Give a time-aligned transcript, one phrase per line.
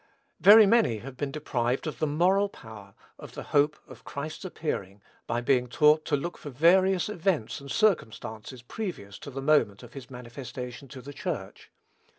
[0.39, 4.99] Very many have been deprived of the moral power of the hope of Christ's appearing,
[5.27, 9.93] by being taught to look for various events and circumstances previous to the moment of
[9.93, 11.69] his manifestation to the Church.